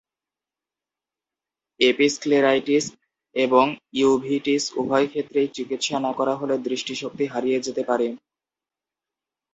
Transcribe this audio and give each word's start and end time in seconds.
Episcleritis 1.79 2.85
এবং 3.35 3.65
uveitis 3.93 4.63
উভয় 4.75 5.07
ক্ষেত্রেই 5.07 5.47
চিকিৎসা 5.47 5.97
না 5.99 6.11
করা 6.13 6.33
হলে 6.35 6.55
দৃষ্টিশক্তি 6.67 7.25
হারিয়ে 7.25 7.59
যেতে 7.59 7.83
পারে। 7.83 8.07